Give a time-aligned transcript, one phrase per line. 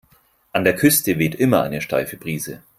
[0.51, 2.63] An der Küste weht immer eine steife Brise.